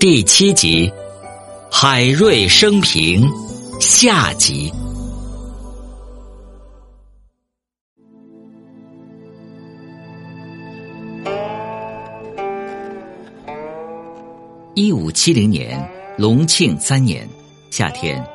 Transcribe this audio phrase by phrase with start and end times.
[0.00, 0.90] 第七集，
[1.70, 3.30] 海瑞生平
[3.78, 4.72] 下集。
[14.74, 15.86] 一五七零年，
[16.16, 17.28] 隆庆三年
[17.70, 18.26] 夏天，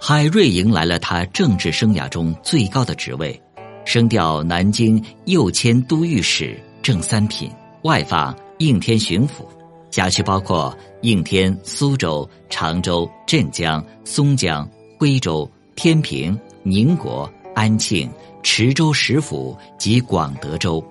[0.00, 3.38] 海瑞迎来了他政治生涯中最高的职位，
[3.84, 7.50] 升调南京右迁都御史正三品，
[7.82, 9.44] 外放应天巡抚。
[9.90, 14.68] 辖区包括应天、苏州、常州、镇江、松江、
[14.98, 18.10] 徽州、天平、宁国、安庆、
[18.42, 20.84] 池州十府及广德州，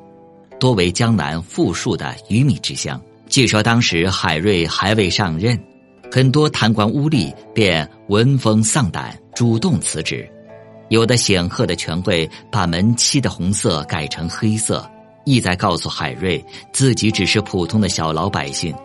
[0.59, 2.99] 多为江南富庶的鱼米之乡。
[3.27, 5.57] 据说当时海瑞还未上任，
[6.11, 10.29] 很多贪官污吏便闻风丧胆，主动辞职。
[10.89, 14.83] 有的显赫的权贵把门漆的红色改成黑色，
[15.23, 18.75] 意在告诉海瑞自己只是普通的小老百姓。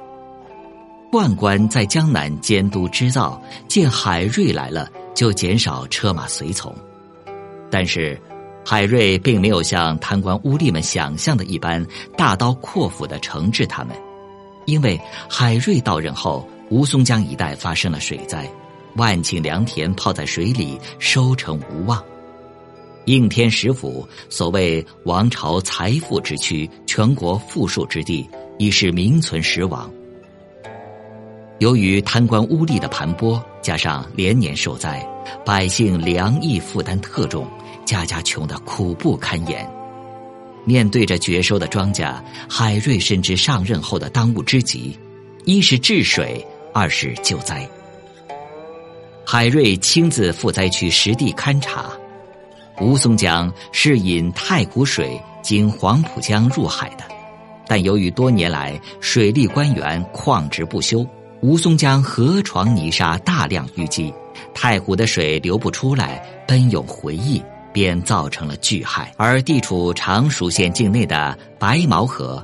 [1.15, 6.75] 宦官在江南监督织造，见海瑞来了，就减少车马随从。
[7.71, 8.21] 但是，
[8.67, 13.95] 海瑞并没有像贪官污吏们想象的一般，大刀阔斧的惩治他们。
[14.65, 18.51] 因为海瑞到任后，吴淞江一带发生了水灾，
[18.97, 22.03] 万顷良田泡在水里，收成无望。
[23.05, 29.89] 应天十府所谓王朝财富之区，全国富庶之地，已是名存实亡。
[31.65, 35.03] 由于贪官污吏的盘剥，加上连年受灾，
[35.47, 37.49] 百姓粮役负担特重，
[37.87, 39.67] 家家穷得苦不堪言。
[40.67, 44.95] 面对着绝收的庄稼，海瑞深知上任后的当务之急，
[45.47, 47.67] 一是治水，二是救灾。
[49.25, 51.87] 海瑞亲自赴灾区实地勘察。
[52.79, 57.05] 吴淞江是引太湖水经黄浦江入海的，
[57.67, 61.03] 但由于多年来水利官员旷职不休。
[61.45, 64.11] 吴淞江河床泥沙大量淤积，
[64.55, 67.39] 太湖的水流不出来，奔涌回溢，
[67.71, 69.13] 便造成了巨害。
[69.19, 72.43] 而地处常熟县境内的白毛河，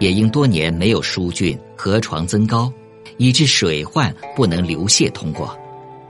[0.00, 2.70] 也因多年没有疏浚，河床增高，
[3.16, 5.56] 以致水患不能流泻通过。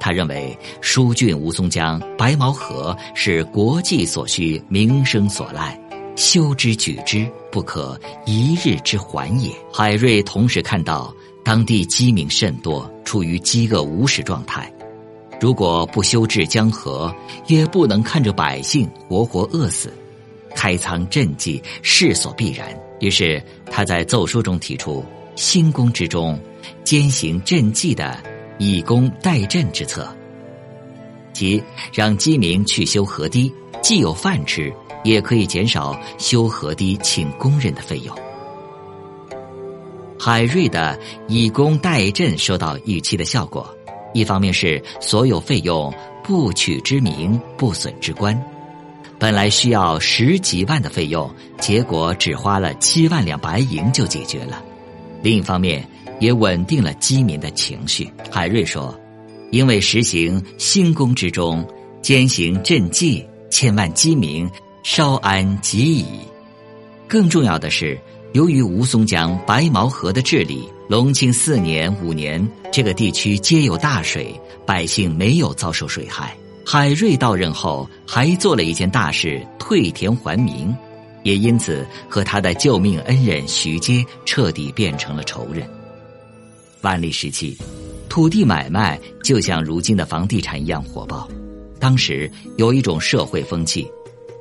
[0.00, 5.78] 他认为疏浚吴淞江、白毛河是国际所需、民生所赖，
[6.17, 7.97] 修之举之，不可
[8.27, 9.49] 一日之缓也。
[9.72, 11.15] 海瑞同时看到。
[11.45, 14.73] 当地饥民甚多，处于饥饿无食状态。
[15.41, 17.13] 如果不修治江河，
[17.49, 19.93] 也不能看着百姓活活饿死。
[20.55, 22.69] 开仓赈济，势所必然。
[23.01, 25.05] 于是他在奏书中提出
[25.35, 26.39] “新宫之中，
[26.85, 28.23] 兼行赈济的
[28.59, 30.15] 以工代赈之策”，
[31.33, 31.61] 即
[31.93, 34.73] 让饥民去修河堤，既有饭吃，
[35.03, 38.17] 也可以减少修河堤请工人的费用。
[40.25, 40.97] 海瑞的
[41.27, 43.69] 以工代赈收到预期的效果，
[44.15, 48.41] 一方面是所有费用不取之名，不损之官，
[49.19, 51.28] 本来需要十几万的费用，
[51.59, 54.62] 结果只花了七万两白银就解决了；
[55.25, 55.84] 另一方面
[56.21, 58.09] 也稳定了饥民的情绪。
[58.31, 58.97] 海瑞说
[59.50, 61.66] ：“因为实行新工之中，
[62.00, 64.49] 兼行赈济，千万饥民
[64.84, 66.06] 稍安即矣。
[67.09, 67.99] 更重要的是。”
[68.32, 74.34] 由于吴淞江、白毛河的治理，隆庆四年、五年，这个地区皆有大水，
[74.65, 76.34] 百姓没有遭受水害。
[76.65, 80.75] 海瑞到任后，还做了一件大事，退田还民，
[81.25, 85.69] 也因此和他的救命恩人徐阶彻底变成了仇人。
[86.81, 87.54] 万历时期，
[88.09, 91.28] 土地买卖就像如今的房地产一样火爆。
[91.78, 93.87] 当时有一种社会风气，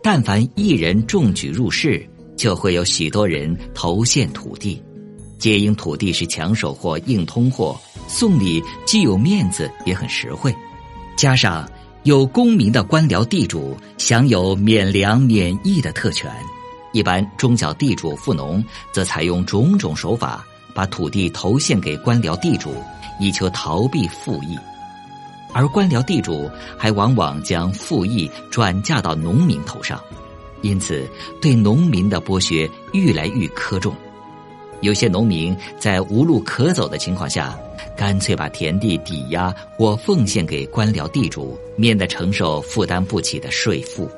[0.02, 2.08] 但凡一人中举入仕。
[2.42, 4.82] 就会有许多人投献土地，
[5.38, 10.52] 皆因土地是抢手货、硬通货，送礼既有面子也很实惠。
[11.16, 11.70] 加上
[12.02, 16.32] 有功名的官僚地主享有免粮免役的特权，
[16.94, 22.74] 一般中小地主富农则采用种种手法把土地投献给官僚地主，
[23.20, 24.58] 以求逃避赋役。
[25.54, 30.02] 而官僚地主还往往将赋役转嫁到农民头上。
[30.62, 31.08] 因此，
[31.42, 33.96] 对农民的剥削愈来愈苛重。
[34.82, 37.58] 有些农民在无路可走的情况下，
[37.96, 44.10] 干脆把田地抵押或奉献给官僚地主，免得承受负担不起的税负。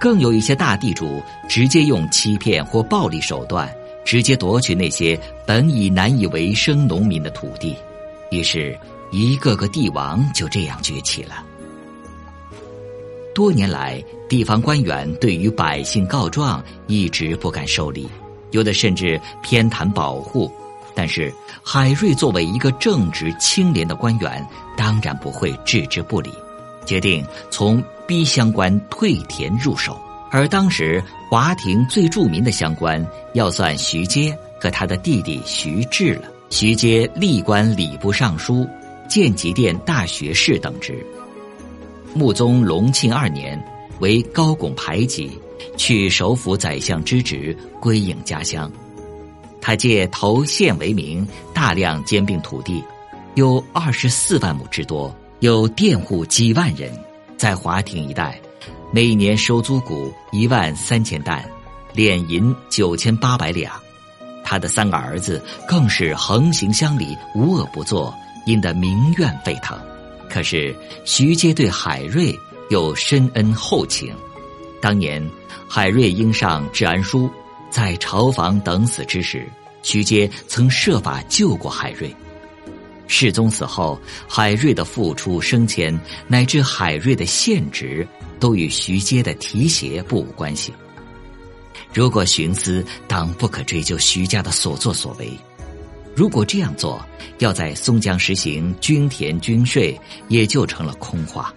[0.00, 3.70] 更有一些大地主直接用欺骗或暴力手段，
[4.04, 7.76] 直接夺取那些本已难以为生农民的土地。
[8.30, 8.76] 于是，
[9.10, 11.44] 一个个帝王就这样崛起了。
[13.34, 18.08] 多年来，地方官员对于百姓告状一直不敢受理，
[18.50, 20.52] 有的甚至偏袒保护，
[20.94, 21.32] 但是
[21.62, 24.46] 海瑞作为一个正直清廉的官员，
[24.76, 26.30] 当然不会置之不理，
[26.84, 29.98] 决定从逼乡官退田入手。
[30.30, 36.22] 而当时华亭最著名的乡官，要算徐阶和他的弟弟徐志了。
[36.50, 38.68] 徐阶历官礼部尚书、
[39.08, 41.04] 建极殿大学士等职。
[42.14, 43.62] 穆宗隆庆二年，
[44.00, 45.30] 为高拱排挤，
[45.76, 48.70] 去首辅宰相之职，归隐家乡。
[49.60, 52.82] 他借投县为名，大量兼并土地，
[53.34, 56.92] 有二十四万亩之多，有佃户几万人，
[57.36, 58.40] 在华亭一带，
[58.92, 61.42] 每年收租谷一万三千担，
[61.94, 63.72] 敛银九千八百两。
[64.44, 68.12] 他的三个儿子更是横行乡里，无恶不作，
[68.46, 69.78] 引得民怨沸腾。
[70.32, 70.74] 可是
[71.04, 72.34] 徐阶对海瑞
[72.70, 74.16] 又深恩厚情。
[74.80, 75.22] 当年
[75.68, 77.30] 海瑞应上治安书，
[77.70, 79.46] 在朝房等死之时，
[79.82, 82.10] 徐阶曾设法救过海瑞。
[83.08, 88.08] 世宗死后，海瑞的复出升迁，乃至海瑞的现职，
[88.40, 90.72] 都与徐阶的提携不无关系。
[91.92, 95.26] 如果徇私，当不可追究徐家的所作所为；
[96.14, 97.04] 如果这样做，
[97.38, 99.98] 要在松江实行均田均税，
[100.28, 101.52] 也就成了空话。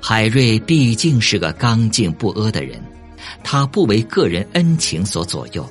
[0.00, 2.82] 海瑞毕竟是个刚劲不阿的人，
[3.42, 5.68] 他不为个人恩情所左右，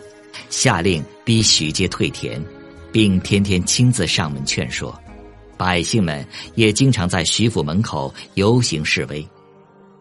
[0.50, 2.44] 下令逼徐阶退田，
[2.92, 4.94] 并天天亲自上门劝说，
[5.56, 6.26] 百姓们
[6.56, 9.28] 也经常在徐府门口游行示威。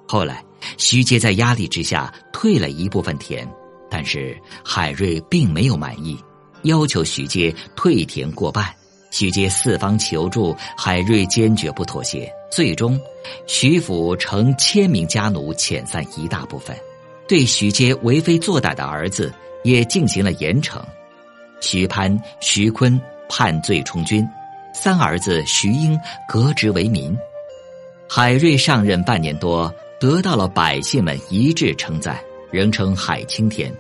[0.07, 0.43] 后来。
[0.79, 3.45] 徐阶在压力之下退了一部分田，
[3.91, 6.17] 但是海瑞并没有满意，
[6.63, 8.67] 要求徐阶退田过半。
[9.11, 12.33] 徐阶四方求助，海瑞坚决不妥协。
[12.51, 12.99] 最终，
[13.47, 16.77] 徐府成千名家奴遣散一大部分，
[17.29, 19.33] 对徐阶为非作歹的儿子
[19.65, 20.81] 也进行了严惩。
[21.61, 24.27] 徐攀、徐坤判罪充军，
[24.75, 27.17] 三儿子徐英革职为民。
[28.09, 29.73] 海瑞上任半年多。
[30.01, 32.19] 得到了百姓们一致称赞，
[32.51, 33.73] 人称海青天，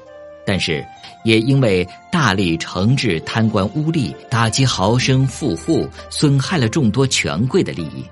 [0.44, 0.84] 但是
[1.24, 8.04] 也因为大力惩治贪官污吏，打击豪绅富户，损害了众多权贵的利益，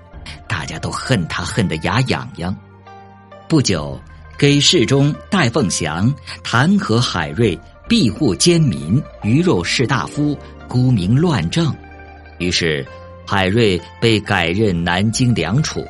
[0.47, 2.55] 大家都恨他恨得牙痒痒。
[3.49, 3.99] 不久，
[4.37, 10.37] 给事中戴凤祥弹劾海瑞庇护奸民，鱼肉士大夫，
[10.69, 11.75] 沽名乱政，
[12.37, 12.85] 于是
[13.27, 15.85] 海瑞被改任南京粮储。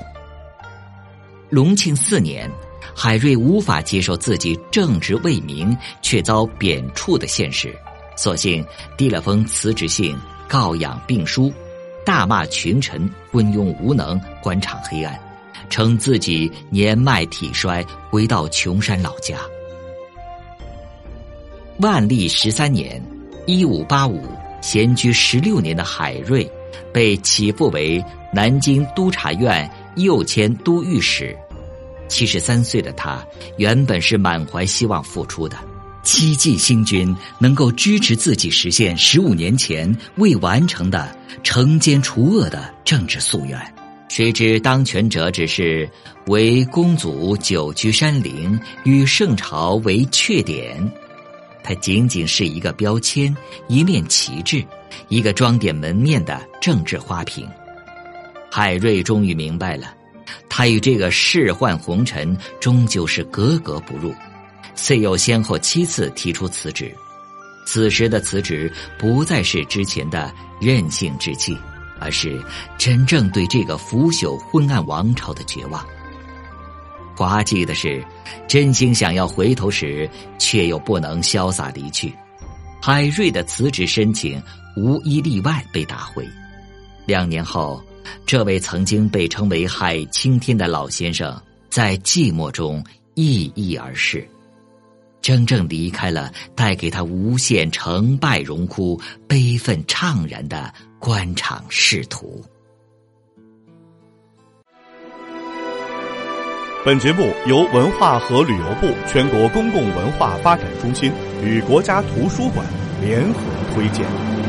[1.51, 2.49] 隆庆四年，
[2.95, 7.73] 海瑞无法接受自己正直为民却遭贬黜的现实，
[8.15, 8.65] 索性
[8.97, 10.15] 递了封辞职信，
[10.47, 11.51] 告养病书，
[12.05, 15.19] 大骂群臣昏庸无能，官场黑暗，
[15.69, 19.37] 称自己年迈体衰，回到琼山老家。
[21.79, 23.01] 万历十三年
[23.47, 24.27] （一五八五），
[24.61, 26.49] 闲居十六年的海瑞，
[26.93, 28.03] 被起复为
[28.33, 29.69] 南京督察院。
[29.97, 31.37] 右迁都御史，
[32.11, 33.25] 七十三岁的他
[33.55, 35.57] 原本是满怀希望复出的，
[36.03, 43.57] 期冀新君能够支持自己实现十五年前未完成的惩奸除恶的政治夙愿。
[44.09, 45.89] 谁知当权者只是
[46.27, 50.77] 为公祖久居山林，与圣朝为缺点，
[51.63, 53.33] 他仅仅是一个标签，
[53.69, 54.61] 一面旗帜，
[55.07, 57.47] 一个装点门面的政治花瓶。
[58.51, 59.93] 海瑞终于明白了，
[60.49, 64.13] 他与这个仕宦红尘终究是格格不入，
[64.75, 66.93] 遂又先后七次提出辞职。
[67.65, 71.57] 此时的辞职不再是之前的任性之气，
[71.99, 72.43] 而是
[72.77, 75.85] 真正对这个腐朽昏暗王朝的绝望。
[77.15, 78.03] 滑稽的是，
[78.47, 80.09] 真心想要回头时，
[80.39, 82.13] 却又不能潇洒离去。
[82.81, 84.41] 海瑞的辞职申请
[84.75, 86.27] 无一例外被打回。
[87.05, 87.81] 两年后。
[88.25, 91.39] 这位曾经被称为“海青天”的老先生，
[91.69, 92.83] 在寂寞中
[93.15, 94.27] 抑郁而逝，
[95.21, 102.43] 真正离开了带给他无限成败荣枯、悲愤怅然的官场仕途。
[106.83, 111.11] 本节目由文化和旅游部全国公共文化发展中心
[111.43, 112.65] 与国家图书馆
[112.99, 113.39] 联合
[113.75, 114.40] 推荐。